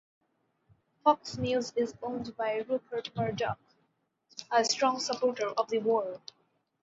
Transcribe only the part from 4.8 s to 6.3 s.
supporter of the war.